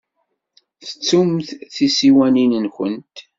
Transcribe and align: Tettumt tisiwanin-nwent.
Tettumt 0.87 1.47
tisiwanin-nwent. 1.73 3.15